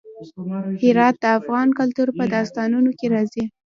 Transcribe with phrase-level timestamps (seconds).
[0.81, 3.43] هرات د افغان کلتور په داستانونو کې راځي.